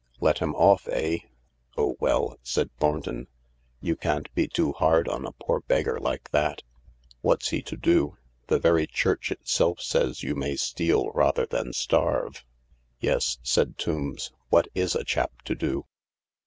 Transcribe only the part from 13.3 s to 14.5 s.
said Tombs,"